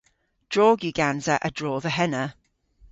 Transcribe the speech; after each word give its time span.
Drog 0.53 0.79
yw 0.87 0.95
gansa 0.99 1.35
a-dro 1.47 1.73
dhe 1.83 1.91
henna. 1.97 2.25